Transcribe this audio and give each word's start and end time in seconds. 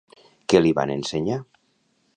Què 0.53 0.61
li 0.63 0.71
van 0.79 0.95
ensenyar? 0.95 1.39